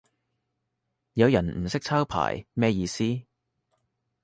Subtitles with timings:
[1.13, 3.03] 有人唔識抄牌咩意思